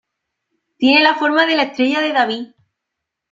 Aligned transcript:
Tiene 0.79 1.03
la 1.03 1.13
forma 1.13 1.45
de 1.45 1.55
la 1.55 1.61
estrella 1.61 2.01
de 2.01 2.11
David. 2.11 2.47